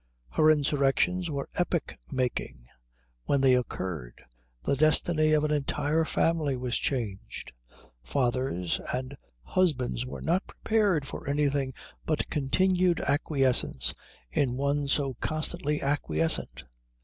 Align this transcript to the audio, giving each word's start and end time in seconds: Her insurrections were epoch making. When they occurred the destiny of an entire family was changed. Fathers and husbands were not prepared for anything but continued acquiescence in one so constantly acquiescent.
Her 0.31 0.49
insurrections 0.49 1.29
were 1.29 1.47
epoch 1.53 1.95
making. 2.11 2.65
When 3.25 3.41
they 3.41 3.53
occurred 3.53 4.23
the 4.63 4.75
destiny 4.75 5.31
of 5.33 5.43
an 5.43 5.51
entire 5.51 6.05
family 6.05 6.57
was 6.57 6.75
changed. 6.79 7.53
Fathers 8.03 8.79
and 8.95 9.15
husbands 9.43 10.03
were 10.03 10.23
not 10.23 10.47
prepared 10.47 11.05
for 11.05 11.29
anything 11.29 11.75
but 12.07 12.31
continued 12.31 12.99
acquiescence 13.01 13.93
in 14.31 14.57
one 14.57 14.87
so 14.87 15.13
constantly 15.21 15.83
acquiescent. 15.83 16.63